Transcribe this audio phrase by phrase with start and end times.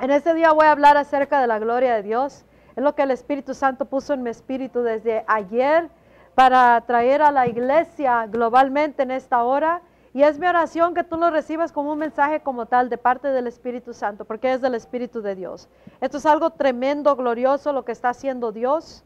[0.00, 2.46] En este día voy a hablar acerca de la gloria de Dios.
[2.74, 5.90] Es lo que el Espíritu Santo puso en mi espíritu desde ayer
[6.34, 9.82] para traer a la iglesia globalmente en esta hora.
[10.14, 13.28] Y es mi oración que tú lo recibas como un mensaje como tal de parte
[13.28, 15.68] del Espíritu Santo, porque es del Espíritu de Dios.
[16.00, 19.04] Esto es algo tremendo, glorioso lo que está haciendo Dios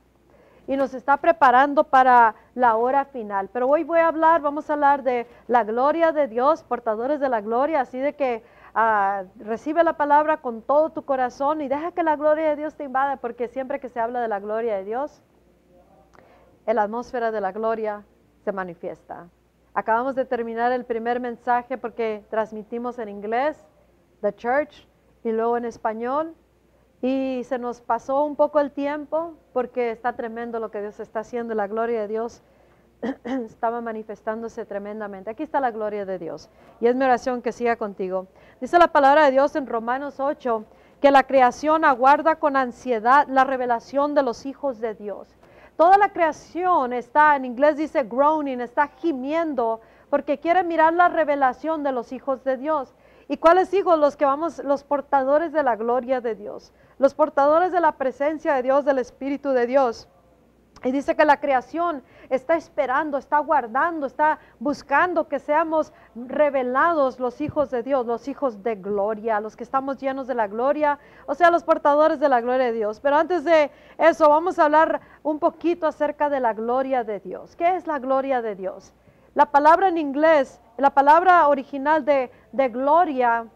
[0.67, 3.51] y nos está preparando para la hora final.
[3.53, 7.29] Pero hoy voy a hablar, vamos a hablar de la gloria de Dios, portadores de
[7.29, 8.43] la gloria, así de que
[8.75, 12.75] ah, recibe la palabra con todo tu corazón y deja que la gloria de Dios
[12.75, 15.23] te invada, porque siempre que se habla de la gloria de Dios,
[16.67, 18.05] la atmósfera de la gloria
[18.45, 19.29] se manifiesta.
[19.75, 23.67] Acabamos de terminar el primer mensaje porque transmitimos en inglés,
[24.21, 24.89] The Church,
[25.25, 26.35] y luego en español.
[27.03, 31.21] Y se nos pasó un poco el tiempo porque está tremendo lo que Dios está
[31.21, 31.55] haciendo.
[31.55, 32.43] La gloria de Dios
[33.25, 35.31] estaba manifestándose tremendamente.
[35.31, 36.49] Aquí está la gloria de Dios.
[36.81, 38.27] Y es mi oración que siga contigo.
[38.61, 40.65] Dice la palabra de Dios en Romanos 8
[41.01, 45.29] que la creación aguarda con ansiedad la revelación de los hijos de Dios.
[45.77, 51.83] Toda la creación está, en inglés dice groaning, está gimiendo porque quiere mirar la revelación
[51.83, 52.95] de los hijos de Dios.
[53.29, 53.99] ¿Y cuáles hijos?
[53.99, 58.55] Los que vamos, los portadores de la gloria de Dios, los portadores de la presencia
[58.55, 60.09] de Dios, del Espíritu de Dios.
[60.85, 67.41] Y dice que la creación está esperando, está guardando, está buscando que seamos revelados los
[67.41, 71.35] hijos de Dios, los hijos de gloria, los que estamos llenos de la gloria, o
[71.35, 73.01] sea, los portadores de la gloria de Dios.
[73.01, 77.57] Pero antes de eso, vamos a hablar un poquito acerca de la gloria de Dios.
[77.57, 78.93] ¿Qué es la gloria de Dios?
[79.33, 82.31] La palabra en inglés, la palabra original de,
[82.69, 83.47] gloria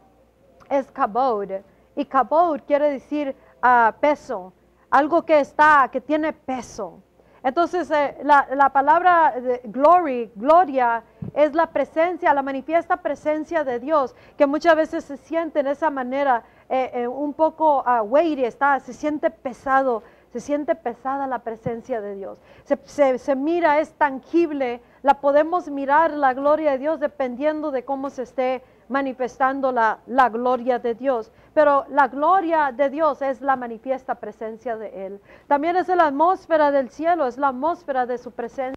[0.70, 1.50] es kabod.
[1.94, 4.54] Y kabod quiere decir ah, peso,
[4.88, 7.02] algo que está, que tiene peso.
[7.42, 14.46] Entonces, eh, la, palabra glory, gloria, es la presencia, la manifiesta presencia de Dios, que
[14.46, 19.30] muchas veces se siente en esa manera eh, eh, un poco uh, está, se siente
[19.30, 22.38] pesado, se siente pesada la presencia de Dios.
[22.84, 28.24] Se, mira, es tangible, la podemos mirar la gloria de Dios dependiendo de cómo se
[28.24, 30.00] esté manifestando la,
[30.30, 31.32] gloria de Dios.
[31.54, 35.20] Pero la gloria de Dios es la manifiesta presencia de Él.
[35.46, 38.74] También es la atmósfera del cielo, es la atmósfera de su presencia.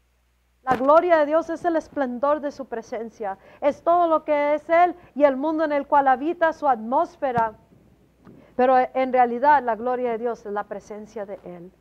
[0.63, 3.37] La gloria de Dios es el esplendor de su presencia.
[3.61, 7.55] Es todo lo que es Él y el mundo en el cual habita su atmósfera
[8.55, 11.71] pero en realidad la gloria de Dios es la presencia de Él.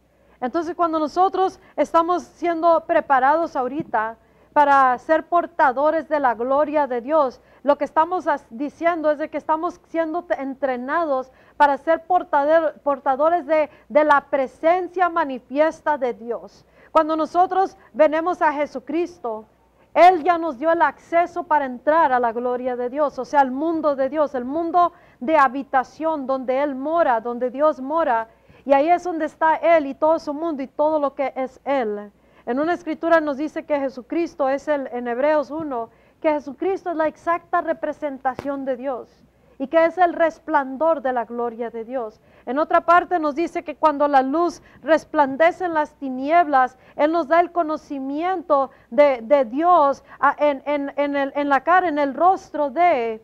[0.40, 4.16] Entonces cuando nosotros estamos siendo preparados ahorita
[4.52, 9.36] para ser portadores de la gloria de Dios, lo que estamos diciendo es de que
[9.36, 16.64] estamos siendo entrenados para ser portadores de, la presencia manifiesta de Dios.
[16.90, 19.44] Cuando nosotros venimos a Jesucristo,
[19.92, 23.40] él ya nos dio el acceso para entrar a la gloria de Dios, o sea,
[23.40, 28.28] al mundo de Dios, el mundo de habitación donde Él mora, donde Dios mora.
[28.64, 31.60] Y ahí es donde está Él y todo su mundo y todo lo que es
[31.64, 32.12] Él.
[32.46, 35.90] En una escritura nos dice que Jesucristo es el, en Hebreos 1,
[36.20, 39.24] que Jesucristo es la exacta representación de Dios
[39.58, 42.18] y que es el resplandor de la gloria de Dios.
[42.46, 47.28] En otra parte nos dice que cuando la luz resplandece en las tinieblas, Él nos
[47.28, 50.02] da el conocimiento de, Dios
[50.38, 50.62] en,
[50.96, 53.22] en la cara, en el rostro de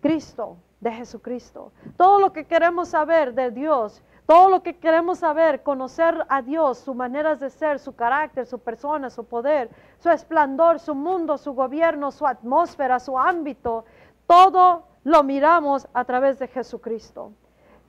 [0.00, 1.72] Cristo, de Jesucristo.
[1.96, 6.78] Todo lo que queremos saber de Dios, todo lo que queremos saber, conocer a Dios,
[6.78, 9.68] sus maneras de ser, su carácter, su persona, su poder,
[9.98, 13.84] su esplendor, su mundo, su gobierno, su atmósfera, su ámbito,
[14.26, 17.32] todo lo miramos a través de Jesucristo.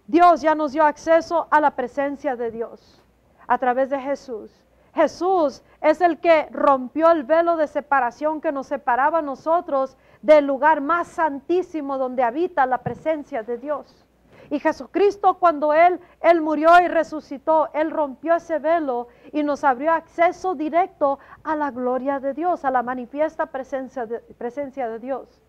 [0.08, 3.02] Dios ya nos dio acceso a la presencia de Dios
[3.48, 4.52] a través de Jesús.
[4.94, 10.46] Jesús es el que rompió el velo de separación que nos separaba a nosotros del
[10.46, 14.06] lugar más santísimo donde habita la presencia de Dios.
[14.50, 19.92] Y Jesucristo cuando Él, Él murió y resucitó, Él rompió ese velo y nos abrió
[19.92, 25.42] acceso directo a la gloria de Dios, a la manifiesta presencia de, presencia de Dios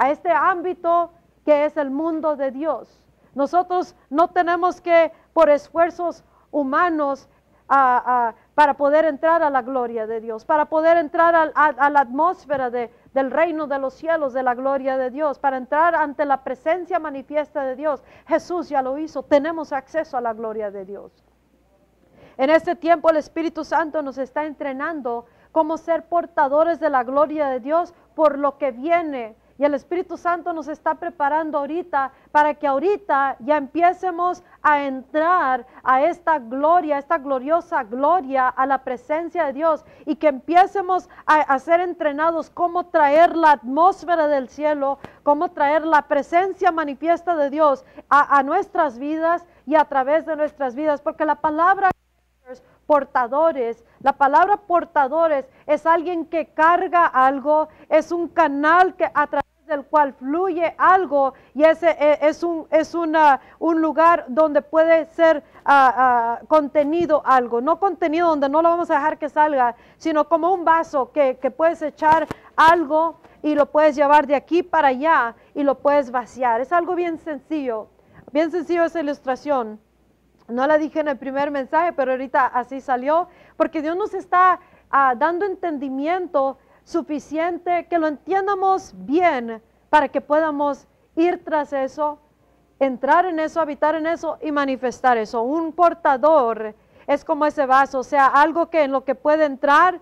[0.00, 1.12] a este ámbito
[1.44, 2.88] que es el mundo de Dios.
[3.34, 7.28] Nosotros no tenemos que, por esfuerzos humanos,
[7.68, 12.70] para poder entrar a la gloria de Dios, para poder entrar a, la atmósfera
[13.14, 16.98] del reino de los cielos, de la gloria de Dios, para entrar ante la presencia
[16.98, 18.02] manifiesta de Dios.
[18.26, 21.12] Jesús ya lo hizo, tenemos acceso a la gloria de Dios.
[22.36, 27.48] En este tiempo el Espíritu Santo nos está entrenando como ser portadores de la gloria
[27.48, 32.54] de Dios por lo que viene Y el Espíritu Santo nos está preparando ahorita para
[32.54, 39.44] que ahorita ya empiecemos a entrar a esta gloria, esta gloriosa gloria, a la presencia
[39.44, 45.50] de Dios y que empiecemos a, ser entrenados cómo traer la atmósfera del cielo, cómo
[45.50, 50.74] traer la presencia manifiesta de Dios a, a nuestras vidas y a través de nuestras
[50.74, 51.90] vidas, porque la palabra
[52.86, 53.84] portadores.
[54.00, 59.84] La palabra portadores es alguien que carga algo, es un canal que a través del
[59.84, 65.44] cual fluye algo y ese e, es un, es una, un lugar donde puede ser
[65.64, 70.28] ah, ah, contenido algo, no contenido donde no lo vamos a dejar que salga, sino
[70.28, 72.26] como un vaso que, que puedes echar
[72.56, 76.60] algo y lo puedes llevar de aquí para allá y lo puedes vaciar.
[76.60, 77.88] Es algo bien sencillo,
[78.32, 79.80] bien sencillo esa ilustración.
[80.48, 84.58] No la dije en el primer mensaje, pero ahorita así salió, porque Dios nos está
[84.90, 86.58] ah, dando entendimiento
[86.90, 92.18] suficiente, que lo entiendamos bien para que podamos ir tras eso,
[92.78, 95.42] entrar en eso, habitar en eso y manifestar eso.
[95.42, 96.74] Un portador
[97.06, 100.00] es como ese vaso, o sea, algo que en lo que puede entrar,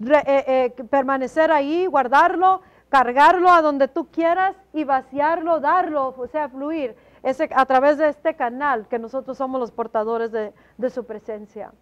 [0.00, 6.48] eh, eh, permanecer ahí, guardarlo, cargarlo a donde tú quieras y vaciarlo, darlo, o sea,
[6.48, 6.96] fluir.
[7.22, 11.72] Ese, a través de este canal que nosotros somos los portadores de su presencia.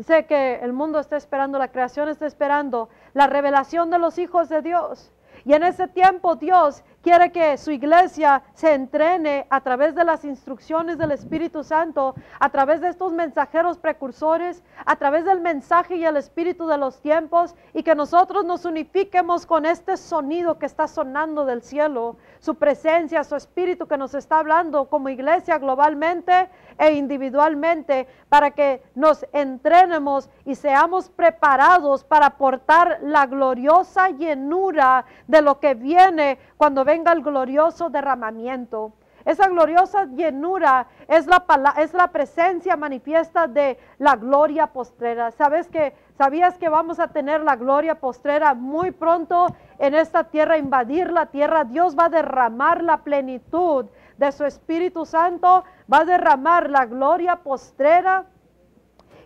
[0.00, 4.48] Dice que el mundo está esperando, la creación está esperando la revelación de los hijos
[4.48, 5.12] de Dios.
[5.44, 10.24] Y en ese tiempo Dios quiere que su iglesia se entrene a través de las
[10.24, 16.04] instrucciones del Espíritu Santo, a través de estos mensajeros precursores, a través del mensaje y
[16.04, 20.88] el espíritu de los tiempos, y que nosotros nos unifiquemos con este sonido que está
[20.88, 26.92] sonando del cielo, su presencia, su espíritu que nos está hablando como iglesia globalmente e
[26.92, 35.60] individualmente, para que nos entrenemos y seamos preparados para aportar la gloriosa llenura de lo
[35.60, 38.92] que viene cuando venga el glorioso derramamiento.
[39.24, 41.44] Esa gloriosa llenura es la,
[41.78, 45.30] es la presencia manifiesta de la gloria postrera.
[45.30, 50.58] ¿Sabes que, ¿Sabías que vamos a tener la gloria postrera muy pronto en esta tierra,
[50.58, 51.62] invadir la tierra?
[51.64, 53.86] Dios va a derramar la plenitud
[54.18, 58.24] de su Espíritu Santo, va a derramar la gloria postrera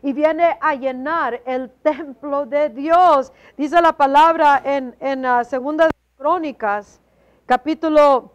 [0.02, 3.32] y viene a llenar el templo de Dios.
[3.56, 7.00] Dice la palabra en, en ah, segunda Crónicas,
[7.46, 8.32] capítulo,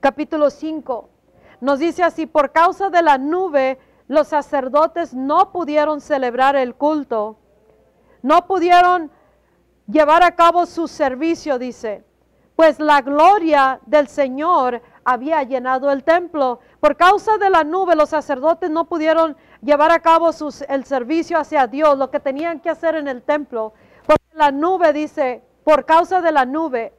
[0.00, 1.08] capítulo 5.
[1.60, 3.78] Nos dice así, por causa de la nube,
[4.08, 7.38] los sacerdotes no pudieron celebrar el culto,
[8.22, 9.10] no pudieron
[9.86, 12.04] llevar a cabo su servicio, dice,
[12.56, 16.60] pues la gloria del Señor había llenado el templo.
[16.80, 20.30] Por causa de la nube, los sacerdotes no pudieron llevar a cabo
[20.68, 23.74] el servicio hacia Dios, lo que tenían que hacer en el templo.
[24.06, 26.92] Porque la nube dice, por causa de la nube,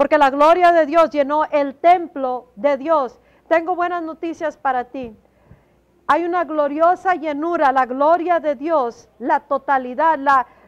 [0.00, 3.20] porque la gloria de Dios llenó el templo de Dios.
[3.48, 5.14] Tengo buenas noticias para ti.
[6.06, 10.18] Hay una gloriosa llenura, la gloria de Dios, la totalidad,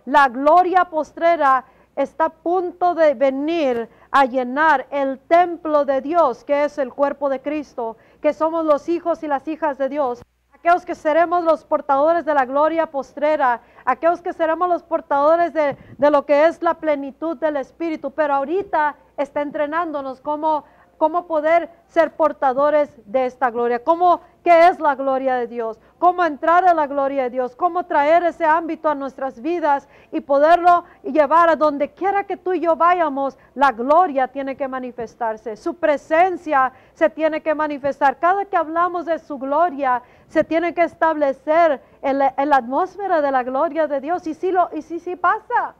[0.04, 1.64] la, gloria postrera
[1.96, 7.30] está a punto de venir a llenar el templo de Dios, que es el cuerpo
[7.30, 10.22] de Cristo, que somos los hijos y las hijas de Dios
[10.62, 15.76] aquellos que seremos los portadores de la gloria postrera, aquellos que seremos los portadores de,
[15.98, 20.64] lo que es la plenitud del Espíritu, pero ahorita está entrenándonos cómo,
[20.98, 26.24] cómo poder ser portadores de esta gloria, cómo qué es la gloria de Dios, cómo
[26.24, 30.84] entrar a la gloria de Dios, cómo traer ese ámbito a nuestras vidas y poderlo
[31.02, 35.74] llevar a donde quiera que tú y yo vayamos, la gloria tiene que manifestarse, su
[35.74, 38.18] presencia se tiene que manifestar.
[38.18, 43.42] Cada que hablamos de su gloria, se tiene que establecer en la, atmósfera de la
[43.42, 45.74] gloria de Dios y si lo y si sí pasa.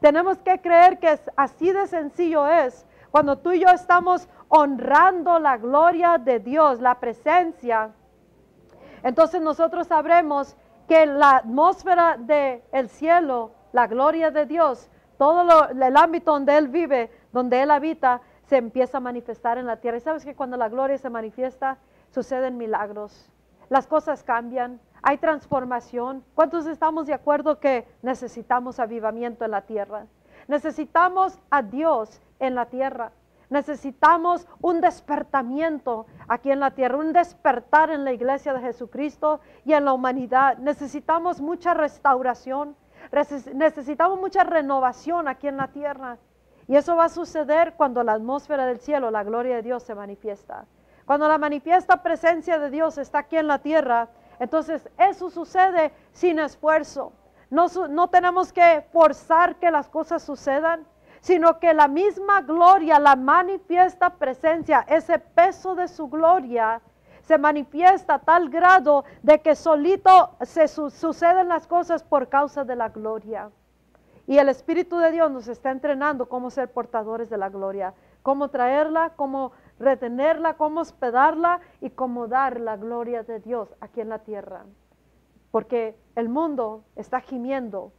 [0.00, 2.86] Tenemos que creer que es así de sencillo es.
[3.10, 7.90] Cuando tú y yo estamos honrando la gloria de Dios, la presencia,
[9.02, 10.56] entonces nosotros sabremos
[10.88, 14.88] que la atmósfera del el cielo, la gloria de Dios,
[15.18, 19.78] todo el ámbito donde Él vive, donde Él habita, se empieza a manifestar en la
[19.78, 19.96] tierra.
[19.96, 21.78] Y sabes que cuando la gloria se manifiesta,
[22.10, 23.30] suceden milagros,
[23.68, 26.24] las cosas cambian, hay transformación.
[26.34, 30.06] ¿Cuántos estamos de acuerdo que necesitamos avivamiento en la tierra?
[30.48, 33.12] Necesitamos a Dios en la tierra.
[33.48, 39.72] Necesitamos un despertamiento aquí en la tierra, un despertar en la iglesia de Jesucristo y
[39.72, 40.58] en la humanidad.
[40.58, 42.76] Necesitamos mucha restauración,
[43.54, 46.18] necesitamos mucha renovación aquí en la tierra.
[46.66, 49.94] Y eso va a suceder cuando la atmósfera del cielo, la gloria de Dios se
[49.94, 50.66] manifiesta.
[51.06, 54.08] Cuando la manifiesta presencia de Dios está aquí en la tierra,
[54.38, 57.12] entonces eso sucede sin esfuerzo.
[57.48, 60.84] No, no tenemos que forzar que las cosas sucedan
[61.26, 66.80] sino que la misma gloria, la manifiesta presencia, ese peso de su gloria,
[67.22, 72.76] se manifiesta a tal grado de que solito se suceden las cosas por causa de
[72.76, 73.50] la gloria.
[74.28, 78.48] Y el Espíritu de Dios nos está entrenando cómo ser portadores de la gloria, cómo
[78.48, 84.20] traerla, cómo retenerla, cómo hospedarla y cómo dar la gloria de Dios aquí en la
[84.20, 84.64] tierra.
[85.50, 87.92] Porque el mundo está gimiendo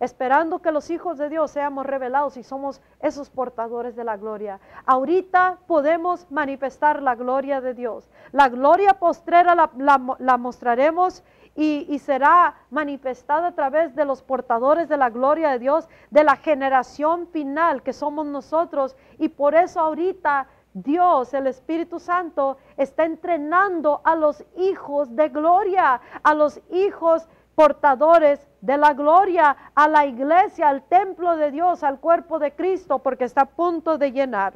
[0.00, 4.60] esperando que los hijos de Dios seamos revelados y somos esos portadores de la gloria.
[4.86, 8.10] Ahorita podemos manifestar la gloria de Dios.
[8.32, 11.22] La gloria postrera la, mostraremos
[11.56, 16.24] y, y, será manifestada a través de los portadores de la gloria de Dios, de
[16.24, 18.96] la generación final que somos nosotros.
[19.18, 26.00] Y por eso ahorita Dios, el Espíritu Santo, está entrenando a los hijos de gloria,
[26.22, 32.00] a los hijos portadores de la gloria a la iglesia, al templo de Dios, al
[32.00, 34.54] cuerpo de Cristo, porque está a punto de llenar.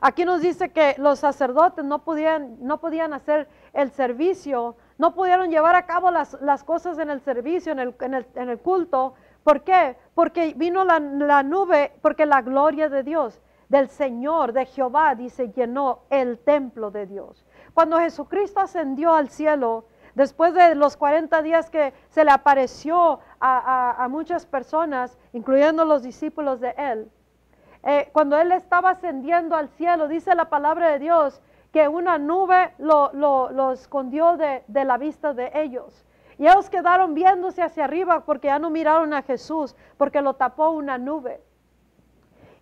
[0.00, 5.50] Aquí nos dice que los sacerdotes no podían, no podían hacer el servicio, no pudieron
[5.50, 7.94] llevar a cabo las, cosas en el servicio, en el,
[8.34, 9.14] en el, culto.
[9.44, 9.96] ¿Por qué?
[10.14, 13.40] Porque vino la, la nube, porque la gloria de Dios,
[13.72, 17.46] del Señor, de Jehová, dice, llenó el templo de Dios.
[17.72, 24.06] Cuando Jesucristo ascendió al cielo, Después de los 40 días que se le apareció a,
[24.10, 27.10] muchas personas, incluyendo los discípulos de él,
[27.82, 31.40] eh, cuando él estaba ascendiendo al cielo, dice la palabra de Dios
[31.72, 36.04] que una nube lo, escondió de, de la vista de ellos.
[36.36, 40.72] Y ellos quedaron viéndose hacia arriba porque ya no miraron a Jesús, porque lo tapó
[40.72, 41.40] una nube.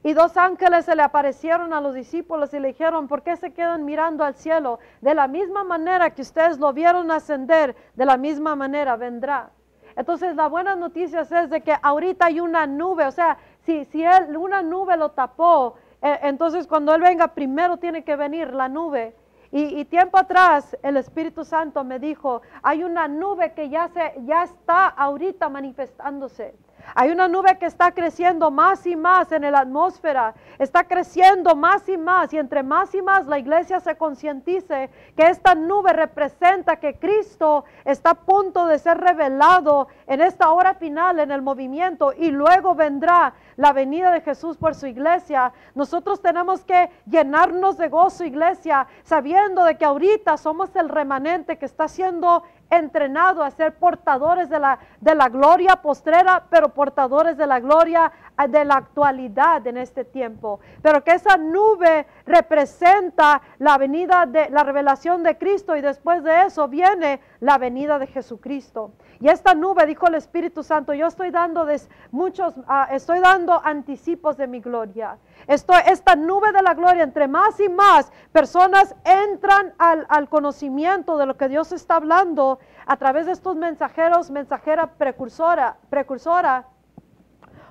[0.02, 3.52] Y dos ángeles se le aparecieron a los discípulos y le dijeron, ¿por qué se
[3.52, 4.78] quedan mirando al cielo?
[5.02, 9.50] De la misma manera que ustedes lo vieron ascender, de la misma manera vendrá.
[9.96, 14.02] Entonces la buena noticia es de que ahorita hay una nube, o sea, si, si
[14.02, 18.68] él, una nube lo tapó, eh, entonces cuando Él venga primero tiene que venir la
[18.68, 19.14] nube.
[19.52, 24.14] Y, y, tiempo atrás el Espíritu Santo me dijo, hay una nube que ya, se,
[24.24, 26.54] ya está ahorita manifestándose.
[26.94, 31.88] Hay una nube que está creciendo más y más en la atmósfera, está creciendo más
[31.88, 36.76] y más y entre más y más la iglesia se concientice que esta nube representa
[36.76, 42.12] que Cristo está a punto de ser revelado en esta hora final en el movimiento
[42.16, 45.52] y luego vendrá la venida de Jesús por su iglesia.
[45.74, 51.66] Nosotros tenemos que llenarnos de gozo, iglesia, sabiendo de que ahorita somos el remanente que
[51.66, 57.46] está siendo entrenado a ser portadores de la, de la gloria postrera, pero portadores de
[57.46, 60.60] la gloria ah, de la actualidad en este tiempo.
[60.80, 66.42] Pero que esa nube representa la venida de la revelación de Cristo y después de
[66.42, 68.92] eso viene la venida de Jesucristo.
[69.18, 71.66] Y esta nube, dijo el Espíritu Santo, yo estoy dando
[72.10, 75.18] muchos, ah, estoy dando anticipos de mi gloria.
[75.46, 81.18] Esto, esta nube de la gloria, entre más y más personas entran al, al conocimiento
[81.18, 86.66] de lo que Dios está hablando a través de estos mensajeros, mensajera precursora, precursora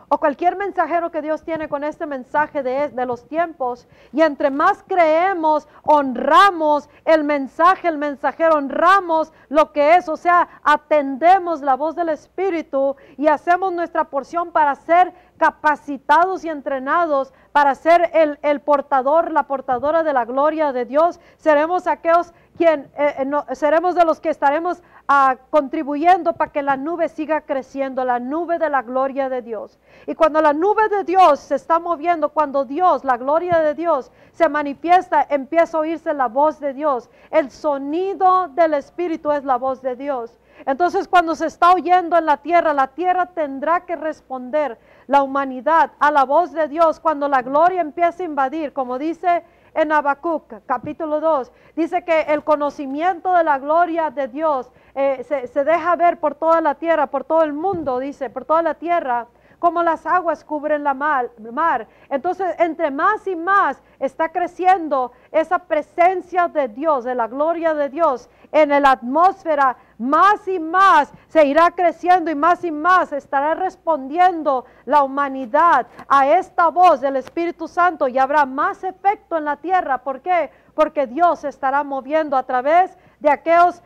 [0.10, 3.88] o cualquier mensajero que Dios tiene con este mensaje de, de, los tiempos.
[4.12, 10.50] Y entre más creemos, honramos el mensaje, el mensajero, honramos lo que es, o sea,
[10.64, 17.74] atendemos la voz del Espíritu y hacemos nuestra porción para ser capacitados y entrenados para
[17.76, 21.20] ser el, el portador, la portadora de la gloria de Dios.
[21.38, 22.34] Seremos aquellos
[22.66, 28.04] eh, eh, seremos de los que estaremos ah, contribuyendo para que la nube siga creciendo,
[28.06, 29.80] la nube de la gloria de Dios.
[30.08, 34.12] Y cuando la nube de Dios se está moviendo, cuando Dios, la gloria de Dios
[34.32, 37.10] se manifiesta, empieza a oírse la voz de Dios.
[37.32, 40.38] El sonido del Espíritu es la voz de Dios.
[40.66, 45.92] Entonces cuando se está oyendo en la tierra, la tierra tendrá que responder, la humanidad,
[46.00, 47.00] a la voz de Dios.
[47.00, 52.44] Cuando la gloria empieza a invadir, como dice en Habacuc, capítulo 2, dice que el
[52.44, 57.24] conocimiento de la gloria de Dios eh, se, deja ver por toda la tierra, por
[57.24, 59.28] todo el mundo, dice, por toda la tierra
[59.60, 61.88] como las aguas cubren la mar.
[62.10, 67.90] Entonces, entre más y más está creciendo esa presencia de Dios, de la gloria de
[67.90, 73.54] Dios en la atmósfera, más y más se irá creciendo y más y más estará
[73.54, 79.58] respondiendo la humanidad a esta voz del Espíritu Santo y habrá más efecto en la
[79.58, 80.00] tierra.
[80.00, 80.52] ¿Por qué?
[80.74, 83.82] Porque Dios estará moviendo a través de aquellos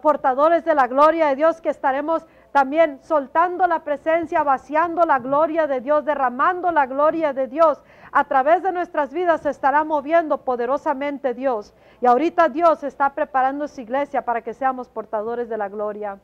[0.00, 5.66] portadores de la gloria de Dios que estaremos también soltando la presencia, vaciando la gloria
[5.66, 7.80] de Dios, derramando la gloria de Dios.
[8.12, 11.74] A través de nuestras vidas se estará moviendo poderosamente Dios.
[12.00, 16.18] Y ahorita Dios está preparando su iglesia para que seamos portadores de la gloria.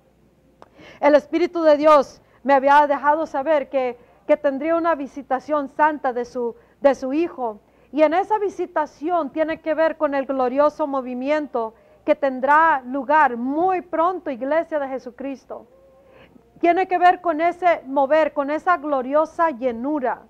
[1.00, 6.24] El Espíritu de Dios me había dejado saber que, que tendría una visitación santa de
[6.24, 7.60] su, de su Hijo.
[7.92, 13.82] Y en esa visitación tiene que ver con el glorioso movimiento que tendrá lugar muy
[13.82, 15.66] pronto, iglesia de Jesucristo.
[16.60, 20.22] Tiene que ver con ese mover, con esa gloriosa llenura.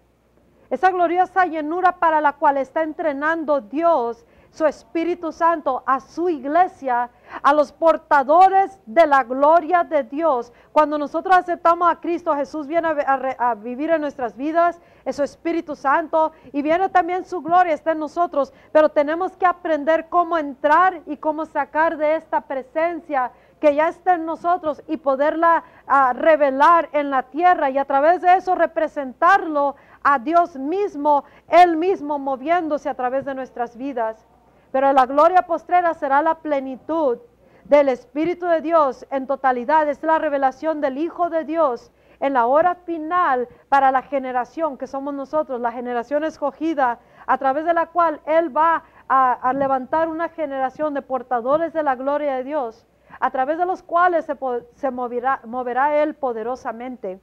[0.71, 7.11] Esa gloriosa llenura para la cual está entrenando Dios su Espíritu Santo a su iglesia,
[7.43, 10.51] a los portadores de la gloria de Dios.
[10.73, 15.77] Cuando nosotros aceptamos a Cristo, Jesús viene a, vivir en nuestras vidas, es su Espíritu
[15.77, 21.03] Santo y viene también su gloria, está en nosotros, pero tenemos que aprender cómo entrar
[21.05, 26.89] y cómo sacar de esta presencia que ya está en nosotros y poderla ah, revelar
[26.93, 32.89] en la tierra y a través de eso representarlo a Dios mismo, Él mismo moviéndose
[32.89, 34.27] a través de nuestras vidas.
[34.73, 37.19] Pero la gloria postrera será la plenitud
[37.65, 39.89] del Espíritu de Dios en totalidad.
[39.89, 44.87] Es la revelación del Hijo de Dios en la hora final para la generación que
[44.87, 50.29] somos nosotros, la generación escogida, a través de la cual Él va a, levantar una
[50.29, 52.87] generación de portadores de la gloria de Dios,
[53.21, 54.37] a través de los cuales se,
[54.75, 57.21] se moverá, moverá Él poderosamente.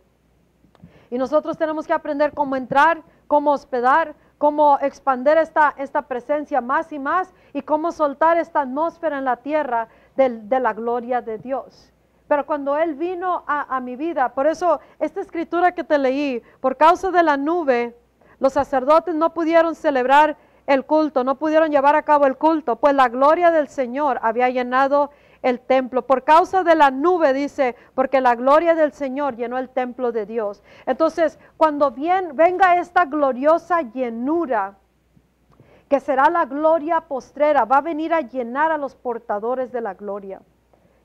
[1.09, 6.91] Y nosotros tenemos que aprender cómo entrar, cómo hospedar, cómo expander esta, esta presencia más
[6.91, 11.93] y más y cómo soltar esta atmósfera en la tierra de, la gloria de Dios.
[12.27, 16.41] Pero cuando Él vino a, a, mi vida, por eso esta escritura que te leí,
[16.59, 17.95] por causa de la nube,
[18.39, 20.35] los sacerdotes no pudieron celebrar
[20.65, 24.49] el culto, no pudieron llevar a cabo el culto, pues la gloria del Señor había
[24.49, 25.11] llenado
[25.43, 26.07] el templo.
[26.07, 30.25] Por causa de la nube, dice, porque la gloria del Señor llenó el templo de
[30.25, 30.63] Dios.
[30.87, 34.77] Entonces, cuando bien, venga esta gloriosa llenura,
[35.87, 39.93] que será la gloria postrera, va a venir a llenar a los portadores de la
[39.93, 40.41] gloria,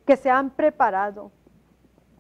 [0.07, 1.30] que se han preparado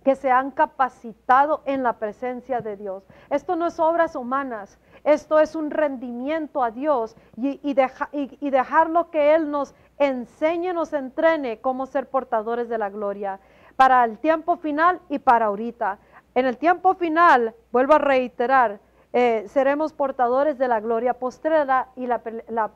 [0.08, 3.04] que se han capacitado en la presencia de Dios.
[3.28, 7.76] Esto no es obras humanas, esto es un rendimiento a Dios y, y,
[8.40, 13.40] y dejarlo que Él nos enseñe, nos entrene cómo ser portadores de la gloria
[13.76, 15.98] para el tiempo final y para ahorita.
[16.34, 18.80] En el tiempo final, vuelvo a reiterar,
[19.12, 22.20] eh, seremos portadores de la gloria postrera y la,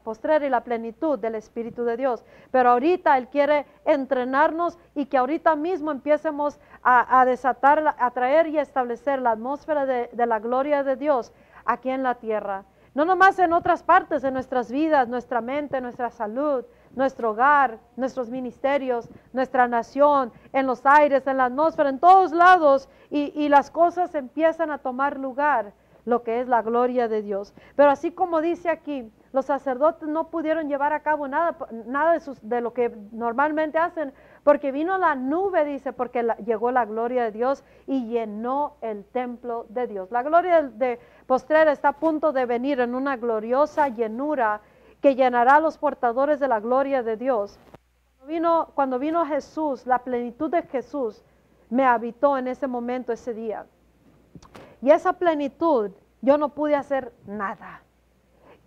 [0.02, 2.24] postrera y la plenitud del Espíritu de Dios.
[2.50, 8.58] Pero ahorita Él quiere entrenarnos y que ahorita mismo empiecemos a, desatar, a traer y
[8.58, 11.32] establecer la atmósfera de, de la gloria de Dios
[11.64, 12.64] aquí en la tierra.
[12.94, 18.30] No nomás en otras partes de nuestras vidas, nuestra mente, nuestra salud, nuestro hogar, nuestros
[18.30, 24.14] ministerios, nuestra nación, en los aires, en la atmósfera, en todos lados, y, las cosas
[24.14, 25.74] empiezan a tomar lugar,
[26.04, 27.54] lo que es la gloria de Dios.
[27.76, 32.20] Pero así como dice aquí, los sacerdotes no pudieron llevar a cabo nada, nada de,
[32.20, 37.24] sus, de lo que normalmente hacen, porque vino la nube, dice, porque llegó la gloria
[37.24, 40.10] de Dios y llenó el templo de Dios.
[40.10, 44.60] La gloria de, de postrera está a punto de venir en una gloriosa llenura
[45.02, 47.58] que llenará los portadores de la gloria de Dios.
[48.16, 51.22] Cuando vino, cuando vino Jesús, la plenitud de Jesús
[51.68, 53.66] me habitó en ese momento, ese día.
[54.80, 57.82] Y esa plenitud, yo no pude hacer nada.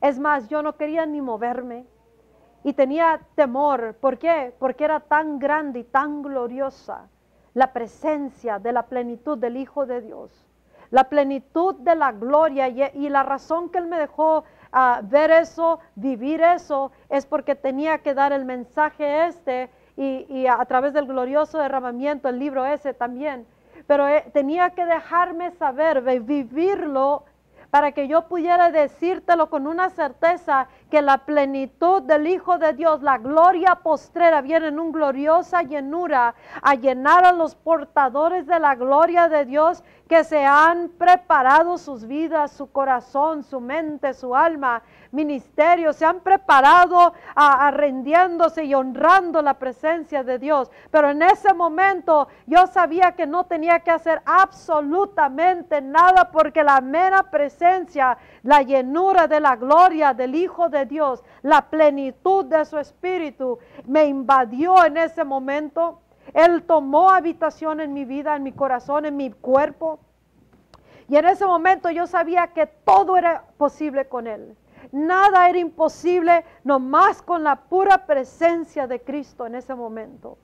[0.02, 1.86] Es más, yo no quería ni moverme
[2.64, 3.96] y tenía temor.
[4.02, 4.54] ¿Por qué?
[4.60, 7.08] Porque era tan grande y tan gloriosa
[7.54, 10.46] la presencia de la plenitud del Hijo de Dios.
[10.92, 14.44] La plenitud de la gloria y la razón que Él me dejó
[15.04, 20.94] ver eso, vivir eso, es porque tenía que dar el mensaje este y, a, través
[20.94, 23.46] del glorioso derramamiento, el libro ese también.
[23.88, 27.24] Pero eh, tenía que dejarme saber, vivirlo
[27.70, 33.02] para que yo pudiera decírtelo con una certeza que la plenitud del Hijo de Dios,
[33.02, 38.76] la gloria postrera, viene en un gloriosa llenura a llenar a los portadores de la
[38.76, 44.84] gloria de Dios que se han preparado sus vidas, su corazón, su mente, su alma,
[45.12, 50.70] ministerio, se han preparado a, rendiéndose y honrando la presencia de Dios.
[50.92, 56.82] Pero en ese momento yo sabía que no tenía que hacer absolutamente nada porque la
[56.82, 62.78] mera presencia, la llenura de la gloria del Hijo de Dios, la plenitud de su
[62.78, 66.02] espíritu me invadió en ese momento
[66.36, 70.00] él tomó habitación en mi vida, en mi corazón, en mi cuerpo.
[71.08, 74.58] Y en ese momento yo sabía que todo era posible con Él.
[74.92, 80.38] Nada era imposible nomás con la pura presencia de Cristo en ese momento.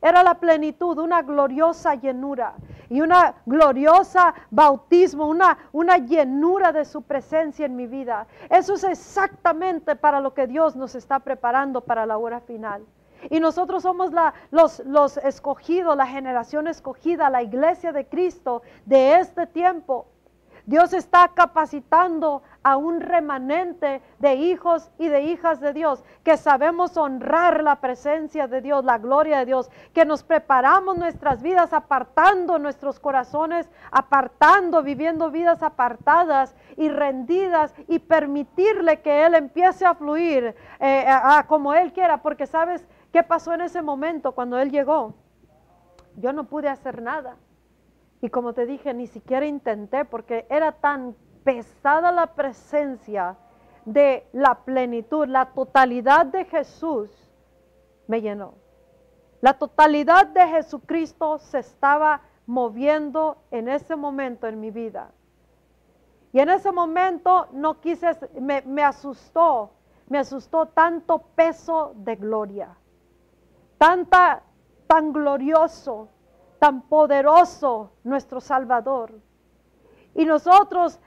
[0.00, 2.54] Era la plenitud, una gloriosa llenura
[2.88, 8.26] y una gloriosa bautismo, una, una llenura de su presencia en mi vida.
[8.48, 12.86] Eso es exactamente para lo que Dios nos está preparando para la hora final.
[13.30, 14.10] Y nosotros somos
[14.50, 20.06] los, los escogidos, la generación escogida, la iglesia de Cristo de este tiempo.
[20.66, 26.96] Dios está capacitando a un remanente de hijos y de hijas de Dios, que sabemos
[26.96, 32.58] honrar la presencia de Dios, la gloria de Dios, que nos preparamos nuestras vidas apartando
[32.58, 40.56] nuestros corazones, apartando, viviendo vidas apartadas y rendidas y permitirle que Él empiece a fluir
[40.80, 41.06] eh,
[41.46, 45.14] como Él quiera, porque sabes qué pasó en ese momento cuando Él llegó.
[46.16, 47.36] Yo no pude hacer nada.
[48.20, 51.14] Y como te dije, ni siquiera intenté porque era tan
[51.44, 53.36] pesada la presencia
[53.84, 57.10] de la plenitud, la totalidad de Jesús
[58.08, 58.54] me llenó.
[59.40, 65.12] La totalidad de Jesucristo se estaba moviendo en ese momento en mi vida.
[66.32, 69.70] Y en ese momento no quise, me, me asustó,
[70.08, 72.76] me asustó tanto peso de gloria,
[73.78, 74.42] tanta,
[74.86, 76.08] tan glorioso,
[76.58, 79.12] tan poderoso nuestro Salvador.
[80.14, 80.98] Y nosotros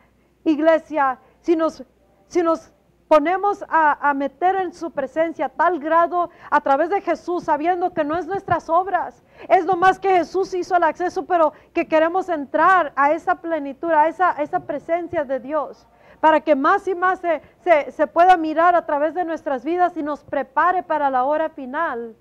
[0.43, 1.83] iglesia, si nos,
[2.27, 2.71] si nos
[3.07, 8.15] ponemos a, meter en su presencia tal grado a través de Jesús, sabiendo que no
[8.15, 13.11] es nuestras obras, es más que Jesús hizo el acceso, pero que queremos entrar a
[13.11, 15.87] esa plenitud, a esa, esa presencia de Dios,
[16.19, 19.97] para que más y más se, se, se pueda mirar a través de nuestras vidas
[19.97, 22.15] y nos prepare para la hora final.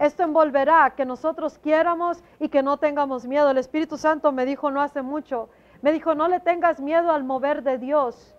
[0.00, 3.50] Esto envolverá que nosotros quiéramos y que no tengamos miedo.
[3.50, 5.50] El Espíritu Santo me dijo no hace mucho,
[5.82, 8.34] me dijo, no le tengas miedo al mover de Dios,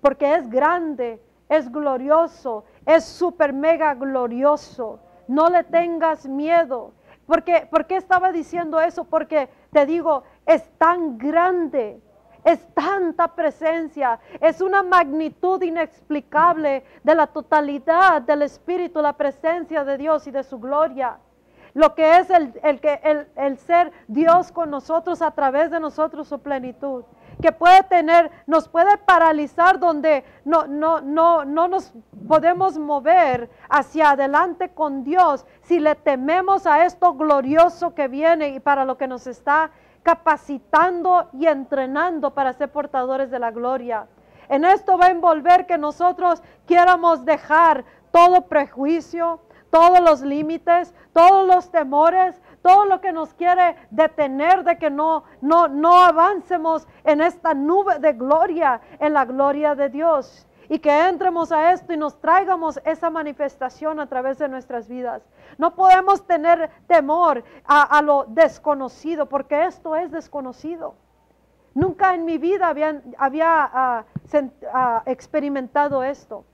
[0.00, 5.00] porque es grande, es glorioso, es súper mega glorioso.
[5.26, 6.92] No le tengas miedo.
[7.26, 9.04] Porque, ¿Por qué estaba diciendo eso?
[9.04, 12.00] Porque te digo, es tan grande,
[12.44, 19.98] es tanta presencia, es una magnitud inexplicable de la totalidad del Espíritu, la presencia de
[19.98, 21.18] Dios y de su gloria.
[21.74, 26.38] Lo que es el, el, el, ser Dios con nosotros a través de nosotros su
[26.40, 27.04] plenitud,
[27.40, 31.94] que puede tener, nos puede paralizar donde no, no, no, no nos
[32.28, 38.60] podemos mover hacia adelante con Dios si le tememos a esto glorioso que viene y
[38.60, 39.70] para lo que nos está
[40.02, 44.06] capacitando y entrenando para ser portadores de la gloria.
[44.48, 51.46] En esto va a envolver que nosotros quieramos dejar todo prejuicio, todos los límites, todos
[51.46, 57.22] los temores, todo lo que nos quiere detener de que no, no, no avancemos en
[57.22, 60.46] esta nube de gloria, en la gloria de Dios.
[60.68, 65.22] Y que entremos a esto y nos traigamos esa manifestación a través de nuestras vidas.
[65.58, 70.94] No podemos tener temor a, lo desconocido, porque esto es desconocido.
[71.74, 74.04] Nunca en mi vida había, ah,
[74.72, 76.44] ah, experimentado esto.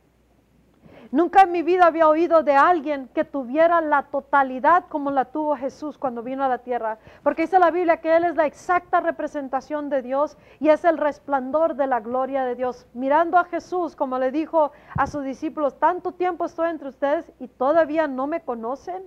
[1.10, 5.56] Nunca en mi vida había oído de alguien que tuviera la totalidad como la tuvo
[5.56, 6.98] Jesús cuando vino a la tierra.
[7.22, 10.98] Porque dice la Biblia que Él es la exacta representación de Dios y es el
[10.98, 12.86] resplandor de la gloria de Dios.
[12.92, 17.48] Mirando a Jesús, como le dijo a sus discípulos, tanto tiempo estoy entre ustedes y
[17.48, 19.02] todavía no me conocen.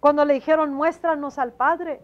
[0.00, 2.02] Cuando le dijeron, muéstranos al Padre.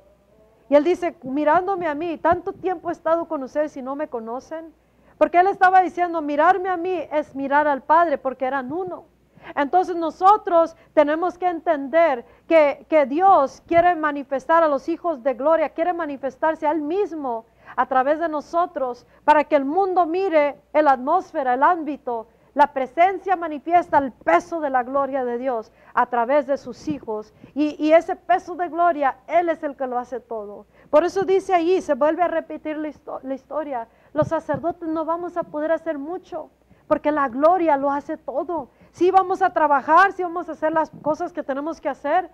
[0.70, 4.08] Y Él dice, mirándome a mí, tanto tiempo he estado con ustedes y no me
[4.08, 4.72] conocen.
[5.18, 9.11] Porque Él estaba diciendo, mirarme a mí es mirar al Padre porque eran uno.
[9.54, 15.92] Entonces nosotros tenemos que entender que, Dios quiere manifestar a los hijos de gloria, quiere
[15.92, 21.54] manifestarse a Él mismo a través de nosotros para que el mundo mire la atmósfera,
[21.54, 26.58] el ámbito, la presencia manifiesta el peso de la gloria de Dios a través de
[26.58, 27.32] sus hijos.
[27.54, 30.66] Y, y, ese peso de gloria, Él es el que lo hace todo.
[30.90, 32.90] Por eso dice allí, se vuelve a repetir la,
[33.22, 36.50] la historia, los sacerdotes no vamos a poder hacer mucho,
[36.86, 40.90] porque la gloria lo hace todo si vamos a trabajar, si vamos a hacer las
[41.02, 42.30] cosas que tenemos que hacer.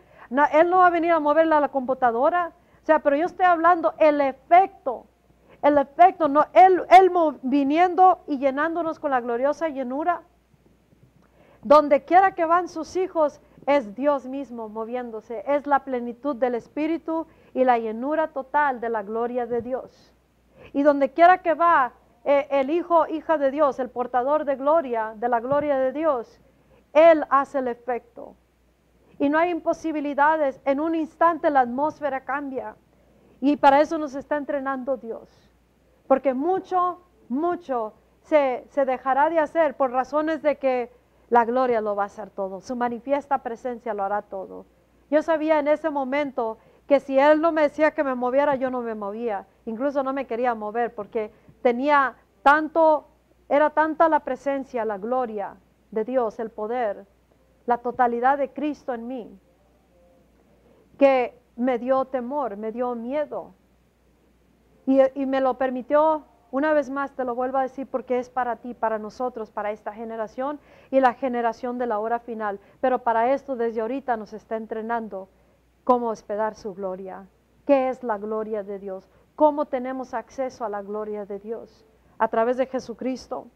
[0.53, 2.53] él no va a venir a moverla a la computadora.
[2.83, 5.07] O sea, pero yo estoy hablando el efecto,
[5.63, 7.11] el efecto, no, él, él
[7.43, 10.23] viniendo y llenándonos con la gloriosa llenura.
[11.63, 17.27] Donde quiera que van sus hijos, es Dios mismo moviéndose, es la plenitud del Espíritu
[17.53, 20.15] y la llenura total de la gloria de Dios.
[20.73, 21.93] Y donde quiera que va
[22.25, 26.41] eh, el Hijo, hija de Dios, el portador de gloria, de la gloria de Dios,
[26.93, 28.35] él hace el efecto.
[29.19, 30.61] Y no hay imposibilidades.
[30.65, 32.77] En un instante la atmósfera cambia.
[33.41, 35.29] Y para eso nos está entrenando Dios.
[36.07, 40.93] Porque mucho, mucho se, se, dejará de hacer por razones de que
[41.29, 42.61] la gloria lo va a hacer todo.
[42.61, 44.67] Su manifiesta presencia lo hará todo.
[45.11, 48.71] Yo sabía en ese momento que si Él no me decía que me moviera, yo
[48.71, 49.47] no me movía.
[49.67, 51.31] Incluso no me quería mover porque
[51.63, 53.09] tenía tanto,
[53.49, 55.57] era tanta la presencia, la gloria,
[55.91, 57.07] de Dios, el poder,
[57.67, 59.39] la totalidad de Cristo en mí,
[60.99, 63.55] que me dio temor, me dio miedo
[64.89, 68.57] y, me lo permitió Una vez más te lo vuelvo a decir porque es para
[68.57, 70.59] ti, para nosotros, para esta generación
[70.91, 72.59] y la generación de la hora final.
[72.81, 75.29] Pero para esto desde ahorita nos está entrenando
[75.85, 77.27] cómo hospedar su gloria.
[77.67, 79.11] ¿Qué es la gloria de Dios?
[79.37, 81.85] ¿Cómo tenemos acceso a la gloria de Dios?
[82.17, 83.49] A través de Jesucristo.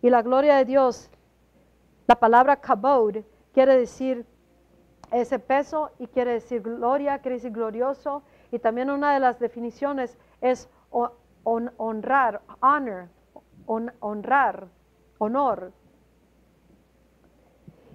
[0.00, 1.10] Y la gloria de Dios,
[2.08, 3.18] la palabra kabod
[3.52, 4.24] quiere decir
[5.12, 8.22] ese peso y quiere decir gloria, quiere decir glorioso.
[8.50, 10.70] Y también una de las definiciones es
[11.44, 13.08] honrar, honor,
[14.00, 14.68] honrar,
[15.18, 15.72] honor.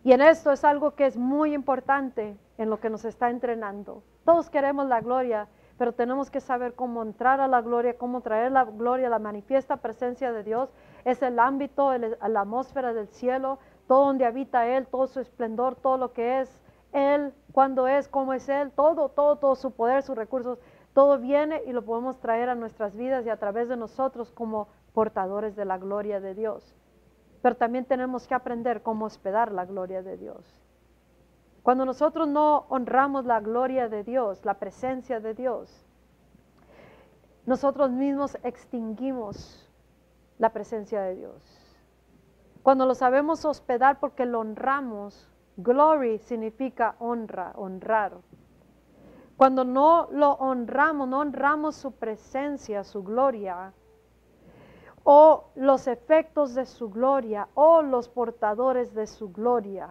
[0.03, 4.03] Y en esto es algo que es muy importante en lo que nos está entrenando.
[4.25, 5.47] Todos queremos la gloria,
[5.77, 9.77] pero tenemos que saber cómo entrar a la gloria, cómo traer la gloria, la manifiesta
[9.77, 10.69] presencia de Dios.
[11.03, 15.97] Es el ámbito, la atmósfera del cielo, todo donde habita Él, todo su esplendor, todo
[15.97, 20.15] lo que es Él, cuándo es, cómo es Él, todo, todo, todo su poder, sus
[20.15, 20.59] recursos,
[20.93, 24.67] todo viene y lo podemos traer a nuestras vidas y a través de nosotros como
[24.93, 26.75] portadores de la gloria de Dios.
[27.41, 30.63] Pero también tenemos que aprender cómo hospedar la gloria de Dios.
[31.63, 35.85] Cuando nosotros no honramos la gloria de Dios, la presencia de Dios,
[37.45, 39.69] nosotros mismos extinguimos
[40.37, 41.62] la presencia de Dios.
[42.63, 48.13] Cuando lo sabemos hospedar porque lo honramos, glory significa honra, honrar.
[49.35, 53.73] Cuando no lo honramos, no honramos su presencia, su gloria,
[55.03, 59.89] o los efectos de su gloria, o los portadores de su gloria.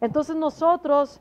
[0.00, 1.20] Entonces nosotros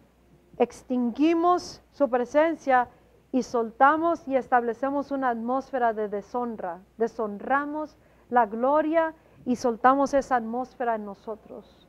[0.58, 2.90] extinguimos su presencia
[3.32, 6.82] y soltamos y establecemos una atmósfera de deshonra.
[6.98, 7.96] Deshonramos
[8.30, 9.14] la gloria
[9.46, 11.88] y soltamos esa atmósfera en nosotros.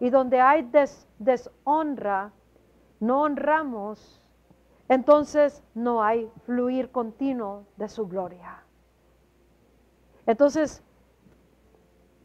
[0.00, 0.70] Y donde hay
[1.18, 2.32] deshonra,
[3.00, 4.20] no honramos
[4.90, 8.64] entonces no hay fluir continuo de su gloria.
[10.26, 10.82] Entonces,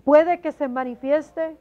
[0.03, 1.59] puede que se manifieste,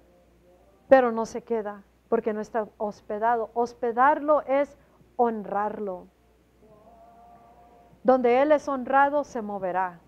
[0.88, 3.50] pero no se queda, porque no está hospedado.
[3.53, 4.79] Hospedarlo es
[5.16, 6.07] honrarlo.
[8.03, 10.00] Donde Él es honrado, se moverá.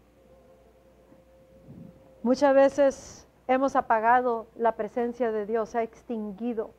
[2.26, 6.72] Muchas veces hemos apagado la presencia de Dios, se ha extinguido.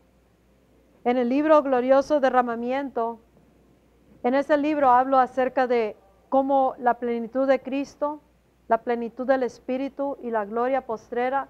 [1.06, 3.22] En el libro glorioso derramamiento,
[4.24, 5.96] en ese libro hablo acerca de
[6.28, 8.20] cómo la plenitud de Cristo,
[8.68, 11.48] la plenitud del Espíritu y la gloria postrera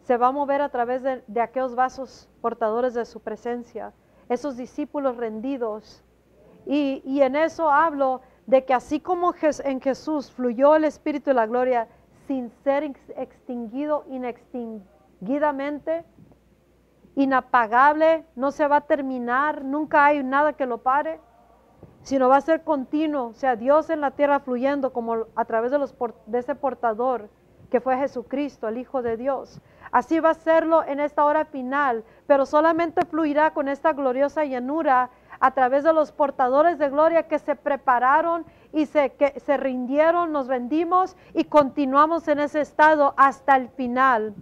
[0.00, 3.92] se va a mover a través de, aquellos vasos portadores de su presencia,
[4.30, 6.02] esos discípulos rendidos.
[6.64, 11.34] Y, y en eso hablo de que así como en Jesús fluyó el Espíritu y
[11.34, 11.86] la gloria
[12.28, 12.84] sin ser
[13.16, 16.04] extinguido inextinguidamente,
[17.16, 21.18] inapagable, no se va a terminar, nunca hay nada que lo pare
[22.02, 25.70] sino va a ser continuo, o sea, Dios en la tierra fluyendo como a través
[25.70, 25.78] de,
[26.26, 27.28] de ese portador
[27.70, 29.60] que fue Jesucristo, el Hijo de Dios.
[29.92, 35.10] Así va a serlo en esta hora final, pero solamente fluirá con esta gloriosa llanura
[35.40, 40.32] a través de los portadores de gloria que se prepararon y se, que se rindieron,
[40.32, 44.34] nos rendimos y continuamos en ese estado hasta el final.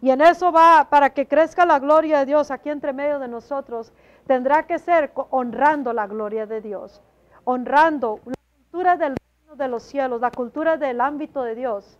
[0.00, 3.28] Y en eso va, para que crezca la gloria de Dios aquí entre medio de
[3.28, 3.92] nosotros,
[4.26, 7.02] tendrá que ser honrando la gloria de Dios,
[7.44, 11.98] honrando la cultura del reino de los cielos, la cultura del ámbito de Dios,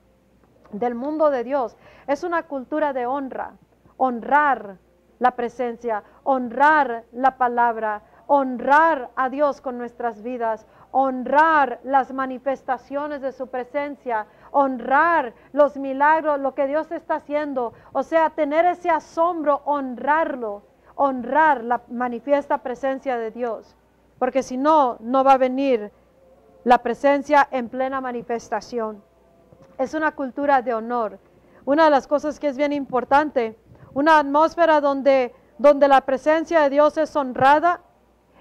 [0.73, 1.77] del mundo de Dios.
[2.07, 3.55] Es una cultura de honra,
[3.97, 4.77] honrar
[5.19, 13.33] la presencia, honrar la palabra, honrar a Dios con nuestras vidas, honrar las manifestaciones de
[13.33, 19.63] su presencia, honrar los milagros, lo que Dios está haciendo, o sea, tener ese asombro,
[19.65, 20.63] honrarlo
[20.97, 23.75] honrar la manifiesta presencia de Dios,
[24.19, 25.93] porque si no, no va a venir
[26.65, 29.03] la presencia en plena manifestación.
[29.79, 31.19] Es una cultura de honor.
[31.65, 33.59] Una de las cosas que es bien importante,
[33.93, 37.81] una atmósfera donde, donde la presencia de Dios es honrada,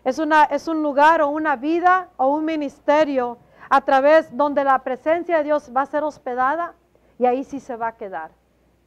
[0.03, 3.37] es, una, es un lugar o una vida o un ministerio
[3.69, 6.73] a través donde la presencia de Dios va a ser hospedada
[7.17, 8.31] y ahí sí se va a quedar.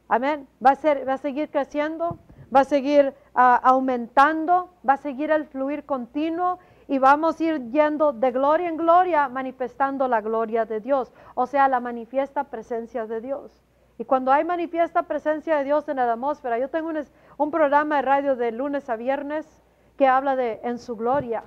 [0.07, 0.47] Amén.
[0.65, 2.19] Va a, ser, va a seguir creciendo,
[2.55, 7.71] va a seguir ah, aumentando, va a seguir el fluir continuo y vamos a ir
[7.71, 13.05] yendo de gloria en gloria manifestando la gloria de Dios, o sea, la manifiesta presencia
[13.05, 13.63] de Dios.
[13.97, 17.03] Y cuando hay manifiesta presencia de Dios en la atmósfera, yo tengo un,
[17.37, 19.63] un programa de radio de lunes a viernes
[19.97, 21.43] que habla de en su gloria.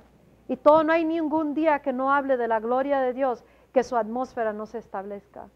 [0.47, 3.83] Y todo, no hay ningún día que no hable de la gloria de Dios, que
[3.83, 5.47] su atmósfera no se establezca.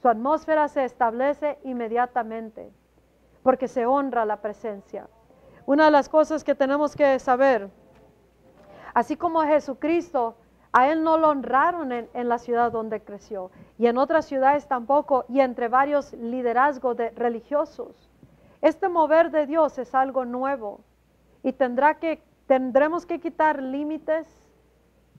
[0.00, 2.72] Su atmósfera se establece inmediatamente
[3.42, 5.06] porque se honra la presencia.
[5.66, 7.68] Una de las cosas que tenemos que saber,
[8.94, 10.36] así como Jesucristo,
[10.72, 13.50] a Él no lo honraron en, la ciudad donde creció.
[13.78, 18.10] y en otras ciudades tampoco, y entre varios liderazgos de religiosos.
[18.60, 20.80] Este mover de Dios es algo nuevo
[21.44, 24.26] y que, tendremos que quitar límites,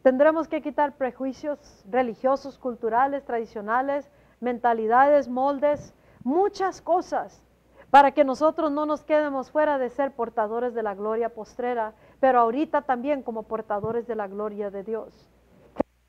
[0.01, 4.09] tendremos que quitar prejuicios religiosos, culturales, tradicionales,
[4.41, 7.43] mentalidades, moldes, muchas cosas
[7.91, 12.39] para que nosotros no nos quedemos fuera de ser portadores de la gloria postrera, pero
[12.39, 15.29] ahorita también como portadores de la gloria de Dios.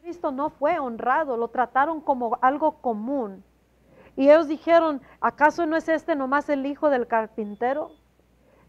[0.00, 3.44] Cristo no fue honrado, lo trataron como algo común.
[4.16, 7.90] Y ellos dijeron, ¿acaso no es este nomás el hijo del carpintero?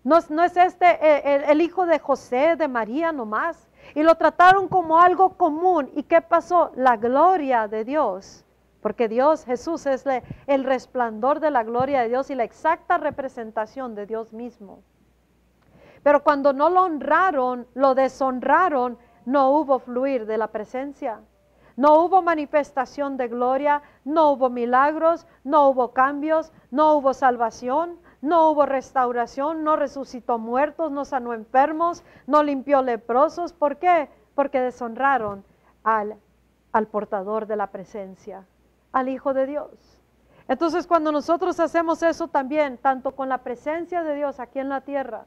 [0.07, 3.67] ¿No, es este eh, el, hijo de José, de María nomás?
[3.93, 5.91] Y lo trataron como algo común.
[5.95, 6.71] ¿Y qué pasó?
[6.77, 8.45] La gloria de Dios.
[8.79, 10.05] Porque Dios, Jesús es
[10.45, 14.79] el resplandor de la gloria de Dios y la exacta representación de Dios mismo.
[16.03, 21.19] Pero cuando no lo honraron, lo deshonraron, no hubo fluir de la presencia.
[21.75, 28.49] No hubo manifestación de gloria, no hubo milagros, no hubo cambios, no hubo salvación, no
[28.49, 33.53] hubo restauración, no resucitó muertos, no sanó enfermos, no limpió leprosos.
[33.53, 34.09] ¿Por qué?
[34.35, 35.45] Porque deshonraron
[35.83, 36.17] al,
[36.73, 38.45] al portador de la presencia,
[38.91, 39.69] al Hijo de Dios.
[40.49, 44.81] Entonces cuando nosotros hacemos eso también, tanto con la presencia de Dios aquí en la
[44.81, 45.25] tierra,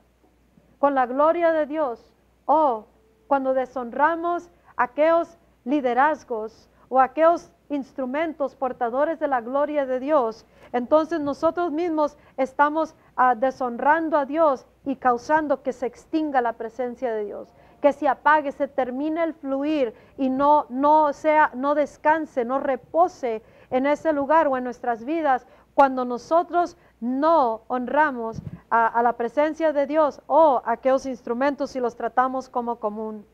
[0.78, 2.86] con la gloria de Dios, o
[3.26, 11.72] cuando deshonramos aquellos liderazgos o aquellos instrumentos portadores de la gloria de Dios, entonces nosotros
[11.72, 17.48] mismos estamos ah, deshonrando a Dios y causando que se extinga la presencia de Dios,
[17.80, 23.42] que se apague, se termine el fluir y no, no sea, no descanse, no repose
[23.70, 29.86] en ese lugar o en nuestras vidas cuando nosotros no honramos a, la presencia de
[29.86, 33.26] Dios o aquellos instrumentos y los tratamos como común.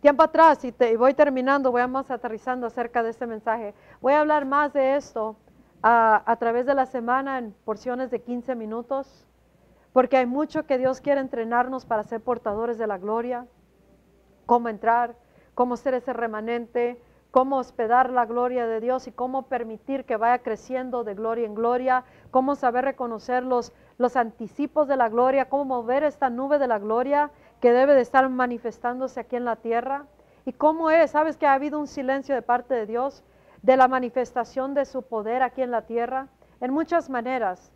[0.00, 3.74] Tiempo atrás, y, te, voy terminando, vamos aterrizando acerca de este mensaje.
[4.00, 5.36] Voy a hablar más de esto
[5.82, 9.26] a, través de la semana en porciones de 15 minutos,
[9.92, 13.46] porque hay mucho que Dios quiere entrenarnos para ser portadores de la gloria,
[14.44, 15.16] cómo entrar,
[15.54, 20.42] cómo ser ese remanente, cómo hospedar la gloria de Dios y cómo permitir que vaya
[20.42, 25.64] creciendo de gloria en gloria, cómo saber reconocer los, los anticipos de la gloria, cómo
[25.64, 30.06] mover esta nube de la gloria que debe de estar manifestándose aquí en la tierra.
[30.44, 31.10] ¿Y cómo es?
[31.10, 33.24] ¿Sabes que ha habido un silencio de parte de Dios
[33.62, 36.28] de la manifestación de su poder aquí en la tierra?
[36.60, 37.72] En muchas maneras,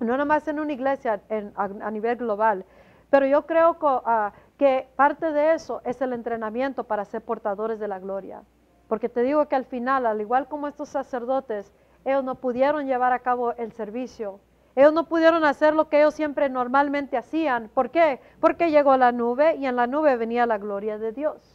[0.00, 1.20] no nomás en una iglesia
[1.56, 2.64] a, nivel global,
[3.10, 7.78] pero yo creo que, ah, que parte de eso es el entrenamiento para ser portadores
[7.78, 8.42] de la gloria.
[8.88, 11.72] Porque te digo que al final, al igual como estos sacerdotes,
[12.04, 14.40] ellos no pudieron llevar a cabo el servicio.
[14.76, 17.68] Ellos no pudieron hacer lo que ellos siempre normalmente hacían.
[17.68, 18.20] ¿Por qué?
[18.40, 21.54] Porque llegó la nube y en la nube venía la gloria de Dios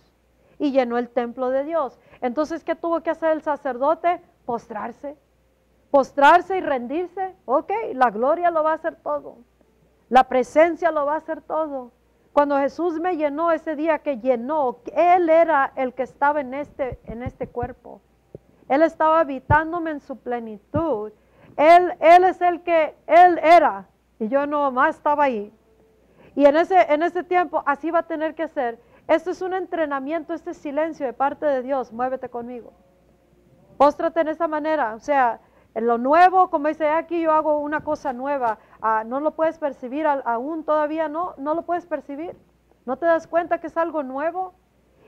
[0.58, 1.99] y llenó el templo de Dios.
[2.21, 4.21] Entonces, ¿qué tuvo que hacer el sacerdote?
[4.45, 5.17] Postrarse.
[5.89, 7.36] Postrarse y rendirse.
[7.45, 9.38] Ok, la gloria lo va a hacer todo.
[10.10, 11.91] La presencia lo va a hacer todo.
[12.34, 16.99] Cuando Jesús me llenó ese día que llenó, Él era el que estaba en este,
[17.05, 18.01] en este cuerpo.
[18.67, 21.12] Él estaba habitándome en su plenitud.
[21.59, 25.53] Él, él es el que Él era y yo no más estaba ahí.
[26.33, 28.79] Y en ese, en ese tiempo así va a tener que ser.
[29.09, 31.91] Esto es un entrenamiento, este silencio de parte de Dios.
[31.91, 32.71] Muévete conmigo.
[33.77, 34.95] Póstrate en esa manera.
[34.95, 35.41] O sea,
[35.75, 38.57] en lo nuevo, como dice aquí, yo hago una cosa nueva.
[38.81, 42.37] Ah, no lo puedes percibir aún todavía, no, no lo puedes percibir.
[42.85, 44.53] ¿No te das cuenta que es algo nuevo?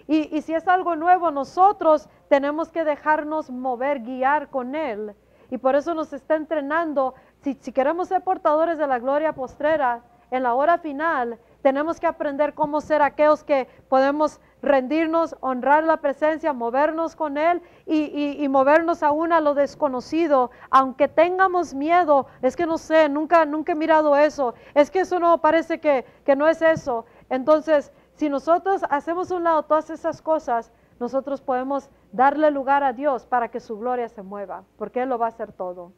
[0.05, 5.15] Y, si es algo nuevo, nosotros tenemos que dejarnos mover, guiar con Él.
[5.51, 7.13] Y por eso nos está entrenando.
[7.41, 12.53] Si, queremos ser portadores de la gloria postrera, en la hora final, tenemos que aprender
[12.53, 19.33] cómo ser aquellos que podemos rendirnos, honrar la presencia, movernos con Él y, movernos aún
[19.33, 22.27] a lo desconocido, aunque tengamos miedo.
[22.41, 24.53] Es que no sé, nunca, nunca he mirado eso.
[24.73, 27.05] Es que eso no parece que, que no es eso.
[27.29, 33.25] Entonces, si nosotros hacemos un lado todas esas cosas, nosotros podemos darle lugar a Dios
[33.25, 35.93] para que su gloria se mueva, porque Él lo va a hacer todo.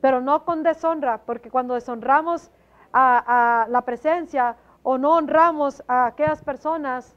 [0.00, 2.50] Pero no con deshonra, porque cuando deshonramos
[2.94, 7.14] a, la presencia o no honramos a aquellas personas,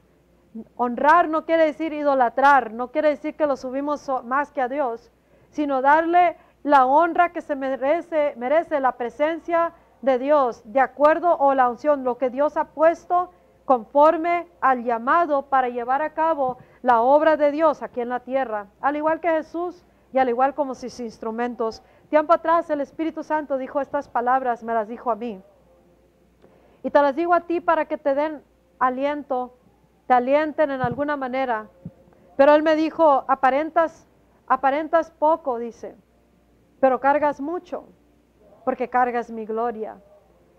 [0.76, 5.10] honrar no quiere decir idolatrar, no quiere decir que lo subimos más que a Dios,
[5.48, 9.72] sino darle la honra que se merece, merece la presencia
[10.02, 13.30] de Dios, de acuerdo o la unción, lo que Dios ha puesto
[13.64, 18.66] conforme al llamado para llevar a cabo la obra de Dios aquí en la tierra,
[18.80, 21.82] al igual que Jesús y al igual como sus instrumentos.
[22.10, 25.40] Tiempo atrás el Espíritu Santo dijo estas palabras, me las dijo a mí.
[26.82, 28.42] Y te las digo a ti para que te den
[28.78, 29.54] aliento,
[30.06, 31.68] te alienten en alguna manera.
[32.36, 34.08] Pero Él me dijo, aparentas
[34.52, 35.96] aparentas poco, dice,
[36.78, 37.84] pero cargas mucho,
[38.66, 39.96] porque cargas mi gloria.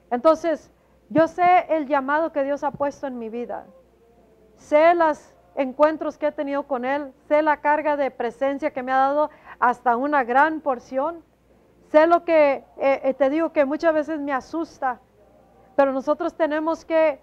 [0.09, 0.71] Entonces,
[1.09, 3.67] yo sé el llamado que Dios ha puesto en mi vida.
[4.55, 7.13] Sé los encuentros que he tenido con Él.
[7.27, 9.29] Sé la carga de presencia que me ha dado
[9.59, 11.23] hasta una gran porción.
[11.91, 14.99] Sé lo que eh, eh, te digo que muchas veces me asusta,
[15.75, 17.19] pero nosotros tenemos que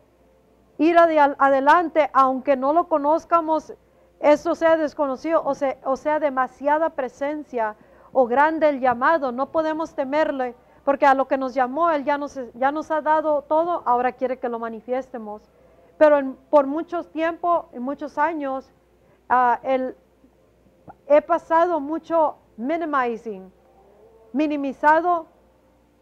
[0.79, 3.75] ir adelante, aunque no lo conozcamos,
[4.21, 7.77] eso sea desconocido o sea, demasiada presencia
[8.13, 10.55] o grande el llamado, no podemos temerle,
[10.85, 14.13] porque a lo que nos llamó, Él ya nos, ya nos ha dado todo, ahora
[14.13, 15.43] quiere que lo manifiestemos.
[16.01, 18.73] Pero por muchos tiempo, en muchos años,
[19.29, 19.61] ah,
[21.07, 23.53] he pasado mucho minimizing,
[24.33, 25.27] minimizado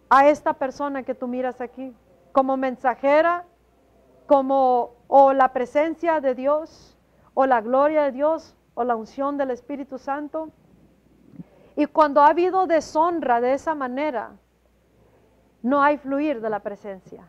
[0.09, 1.93] a esta persona que tú miras aquí,
[2.31, 3.45] como mensajera,
[4.29, 6.97] como o la presencia de Dios,
[7.35, 10.51] o la gloria de Dios, o la unción del Espíritu Santo.
[11.75, 14.37] Y cuando ha habido deshonra de esa manera,
[15.61, 17.29] no hay fluir de la presencia.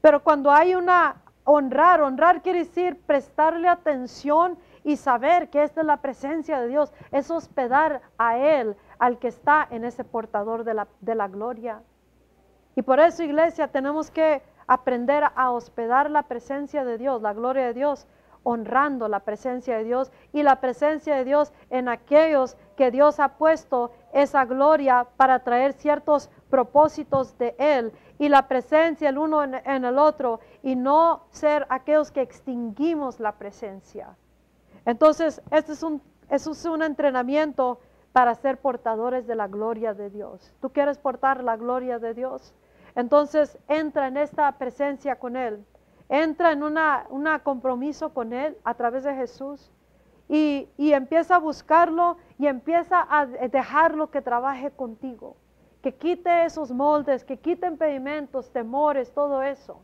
[0.00, 5.86] Pero cuando hay una honrar, honrar quiere decir prestarle atención y saber que esta es
[5.86, 10.74] la presencia de Dios, es hospedar a Él, al que está en ese portador de
[10.74, 11.82] la, de la gloria.
[12.76, 17.66] Y por eso, iglesia, tenemos que aprender a hospedar la presencia de Dios, la gloria
[17.66, 18.06] de Dios,
[18.42, 20.12] honrando la presencia de Dios.
[20.32, 25.72] Y la presencia de Dios en aquellos que Dios ha puesto esa gloria para traer
[25.72, 31.66] ciertos propósitos de Él y la presencia el uno en, el otro y no ser
[31.68, 34.16] aquellos que extinguimos la presencia.
[34.84, 37.80] Entonces, este es un, es un entrenamiento
[38.12, 40.52] para ser portadores de la gloria de Dios.
[40.60, 42.54] ¿Tú quieres portar la gloria de Dios?
[42.94, 45.64] Entonces entra en esta presencia con Él,
[46.08, 46.78] entra en un
[47.42, 49.72] compromiso con Él a través de Jesús
[50.28, 55.36] y, y empieza a buscarlo y empieza a dejarlo que trabaje contigo
[55.84, 59.82] que quite esos moldes, que quite impedimentos, temores, todo eso.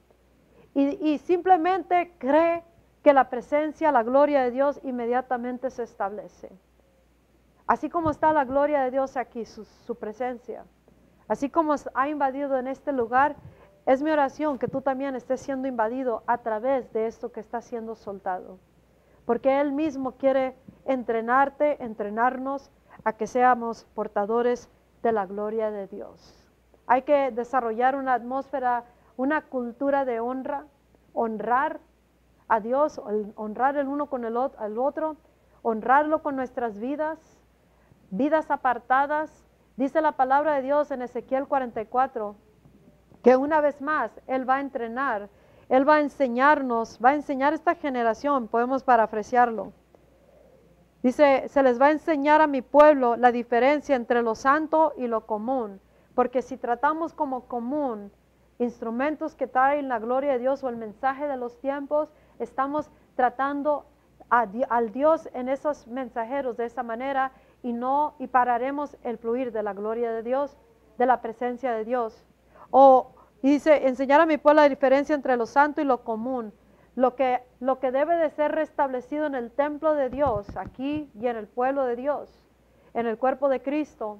[0.72, 2.64] Y, simplemente cree
[3.02, 6.50] que la presencia, la gloria de Dios inmediatamente se establece.
[7.66, 10.64] Así como está la gloria de Dios aquí, su, su presencia,
[11.28, 13.36] así como ha invadido en este lugar,
[13.84, 17.60] es mi oración que tú también estés siendo invadido a través de esto que está
[17.60, 18.58] siendo soltado.
[19.26, 22.70] Porque Él mismo quiere entrenarte, entrenarnos
[23.04, 24.70] a que seamos portadores
[25.02, 26.48] de la gloria de Dios.
[26.86, 28.84] Hay que desarrollar una atmósfera,
[29.16, 30.64] una cultura de honra,
[31.12, 31.80] honrar
[32.48, 33.00] a Dios,
[33.36, 35.16] honrar el uno con el otro,
[35.62, 37.18] honrarlo con nuestras vidas,
[38.10, 39.44] vidas apartadas.
[39.76, 42.34] Dice la palabra de Dios en Ezequiel 44
[43.22, 45.28] que una vez más Él va a entrenar,
[45.68, 49.72] Él va a enseñarnos, va a enseñar esta generación, podemos parafrasearlo
[51.02, 55.06] Dice, se les va a enseñar a mi pueblo la diferencia entre lo santo y
[55.06, 55.80] lo común,
[56.14, 58.12] porque si tratamos como común
[58.58, 63.86] instrumentos que traen la gloria de Dios o el mensaje de los tiempos, estamos tratando
[64.28, 67.32] al Dios en esos mensajeros de esa manera
[67.62, 70.56] y no y pararemos el fluir de la gloria de Dios,
[70.98, 72.24] de la presencia de Dios.
[72.70, 76.52] O dice, enseñar a mi pueblo la diferencia entre lo santo y lo común,
[77.00, 81.28] lo que, lo que debe de ser restablecido en el templo de Dios, aquí y
[81.28, 82.44] en el pueblo de Dios,
[82.92, 84.18] en el cuerpo de Cristo,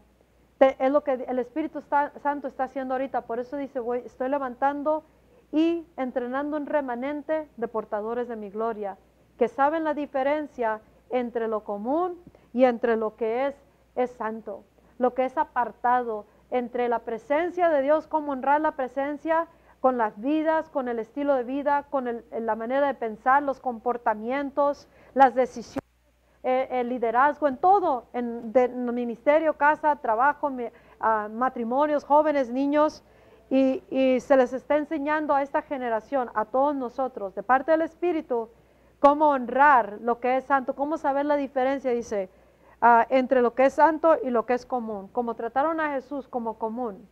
[0.61, 3.27] es lo que el Espíritu Santo está haciendo ahorita.
[3.27, 5.05] Por eso dice, voy, estoy levantando
[5.53, 8.97] y entrenando un remanente de portadores de mi gloria,
[9.39, 12.19] que saben la diferencia entre lo común
[12.55, 13.57] y entre lo que es,
[13.95, 14.65] es santo,
[14.97, 19.49] lo que es apartado, entre la presencia de Dios, cómo honrar la presencia
[19.81, 24.89] con las vidas, con el estilo de vida, con la manera de pensar, los comportamientos,
[25.15, 25.81] las decisiones,
[26.43, 30.53] eh, el liderazgo, en todo, en, el ministerio, casa, trabajo,
[31.01, 33.03] ah, matrimonios, jóvenes, niños,
[33.49, 33.83] y,
[34.21, 38.49] se les está enseñando a esta generación, a todos nosotros, de parte del Espíritu,
[39.01, 42.31] cómo honrar lo que es santo, cómo saber la diferencia, dice,
[42.81, 46.29] ah, entre lo que es santo y lo que es común, como trataron a Jesús
[46.29, 47.09] como común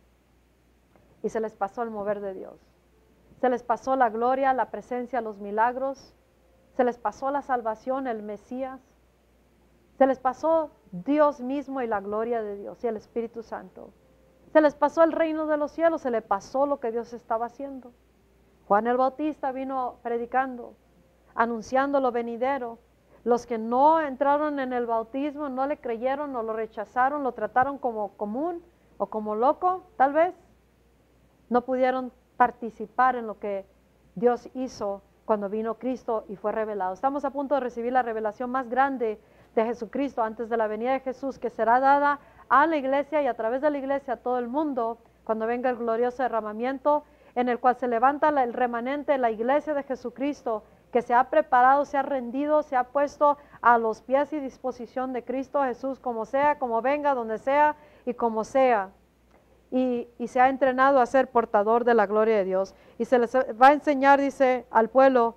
[1.23, 2.59] y se les pasó el mover de Dios.
[3.41, 6.13] Se les pasó la gloria, la presencia, los milagros.
[6.75, 8.81] Se les pasó la salvación, el Mesías.
[9.97, 13.91] Se les pasó Dios mismo y la gloria de Dios y el Espíritu Santo.
[14.53, 17.45] Se les pasó el reino de los cielos, se les pasó lo que Dios estaba
[17.47, 17.93] haciendo.
[18.67, 20.73] Juan el Bautista vino predicando,
[21.35, 22.79] anunciando lo venidero.
[23.23, 27.77] Los que no entraron en el bautismo, no le creyeron, no lo rechazaron, lo trataron
[27.77, 28.63] como común
[28.97, 30.33] o como loco, tal vez
[31.49, 33.65] no pudieron participar en lo que
[34.15, 36.93] Dios hizo cuando vino Cristo y fue revelado.
[36.93, 39.19] Estamos a punto de recibir la revelación más grande
[39.55, 42.19] de Jesucristo antes de la venida de Jesús, que será dada
[42.49, 45.69] a la iglesia y a través de la iglesia a todo el mundo cuando venga
[45.69, 47.03] el glorioso derramamiento
[47.35, 51.29] en el cual se levanta el remanente de la iglesia de Jesucristo que se ha
[51.29, 55.99] preparado, se ha rendido, se ha puesto a los pies y disposición de Cristo Jesús,
[55.99, 57.75] como sea, como venga, donde sea
[58.05, 58.89] y como sea.
[59.71, 62.75] Y, se ha entrenado a ser portador de la gloria de Dios.
[62.97, 65.35] Y se les va a enseñar, dice, al pueblo,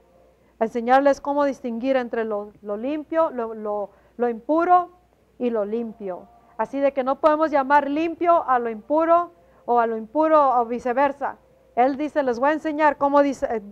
[0.59, 4.91] a enseñarles cómo distinguir entre lo, limpio, lo, lo impuro
[5.39, 6.29] y lo limpio.
[6.57, 9.33] Así de que no podemos llamar limpio a lo impuro
[9.65, 11.37] o a lo impuro o viceversa.
[11.75, 13.21] Él dice, les voy a enseñar cómo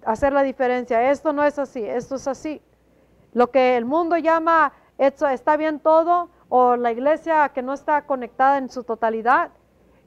[0.05, 1.11] hacer la diferencia.
[1.11, 2.63] Esto no es así, esto es así.
[3.33, 8.07] Lo que el mundo llama, esto está bien todo, o la iglesia que no está
[8.07, 9.51] conectada en su totalidad,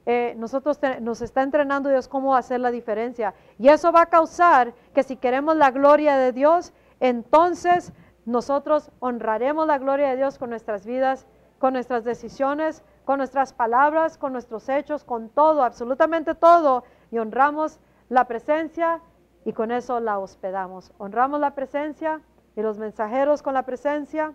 [0.06, 3.34] eh, nosotros nos está entrenando Dios cómo hacer la diferencia.
[3.58, 7.92] Y eso va a causar que si queremos la gloria de Dios, entonces
[8.26, 11.26] nosotros honraremos la gloria de Dios con nuestras vidas,
[11.58, 17.78] con nuestras decisiones, con nuestras palabras, con nuestros hechos, con todo, absolutamente todo, y honramos
[18.08, 19.00] la presencia
[19.44, 20.92] y con eso la hospedamos.
[20.98, 22.20] Honramos la presencia
[22.56, 24.34] y los mensajeros con la presencia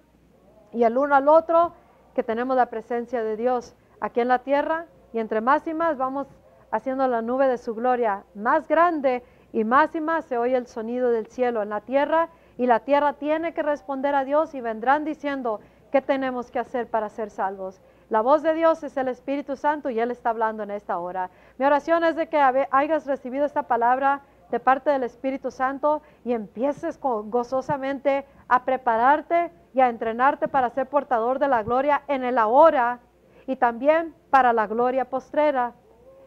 [0.71, 1.73] y el uno al otro
[2.13, 5.97] que tenemos la presencia de Dios aquí en la tierra y entre más y más
[5.97, 6.27] vamos
[6.71, 10.67] haciendo la nube de su gloria más grande y más y más se oye el
[10.67, 14.61] sonido del cielo en la tierra y la tierra tiene que responder a Dios y
[14.61, 15.59] vendrán diciendo
[15.91, 17.81] qué tenemos que hacer para ser salvos.
[18.09, 21.29] La voz de Dios es el Espíritu Santo y Él está hablando en esta hora.
[21.57, 22.39] Mi oración es de que
[22.71, 29.81] hayas recibido esta palabra de parte del Espíritu Santo y empieces gozosamente a prepararte y
[29.81, 32.99] a entrenarte para ser portador de la gloria en el ahora
[33.45, 35.73] y también para la gloria postrera.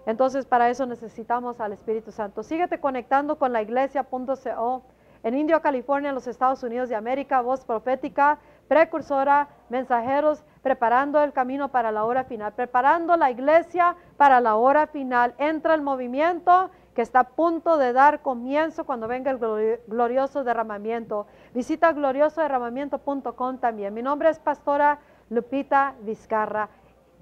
[0.07, 2.42] Entonces para eso necesitamos al Espíritu Santo.
[2.42, 4.82] Síguete conectando con la iglesia.co
[5.24, 11.32] en Indio, California, en los Estados Unidos de América, voz profética, precursora, mensajeros, preparando el
[11.32, 15.34] camino para la hora final, preparando la iglesia para la hora final.
[15.38, 19.38] Entra el movimiento que está a punto de dar comienzo cuando venga el
[19.86, 21.26] glorioso derramamiento.
[21.55, 23.94] Visita gloriosoderramamiento.com también.
[23.94, 24.98] Mi nombre es Pastora
[25.30, 26.68] Lupita Vizcarra.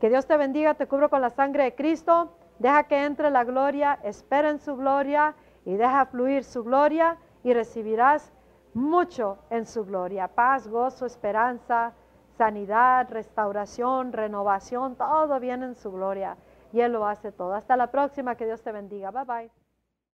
[0.01, 2.33] Que Dios te bendiga, te cubro con la sangre de Cristo.
[2.59, 5.35] Deja que entre la gloria, espera en su gloria
[5.65, 8.33] y deja fluir su gloria y recibirás
[8.75, 10.29] mucho en su gloria.
[10.29, 11.93] Paz, gozo, esperanza,
[12.37, 16.37] sanidad, restauración, renovación, todo viene en su gloria.
[16.73, 17.55] Y Él lo hace todo.
[17.55, 19.11] Hasta la próxima, que Dios te bendiga.
[19.11, 19.60] Bye bye.